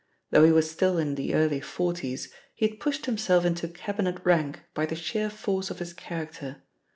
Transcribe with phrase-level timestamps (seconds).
[0.31, 4.61] Though he was still in the early forties, he had pushed himself into Cabinet rank
[4.73, 6.63] by the sheer force of his character.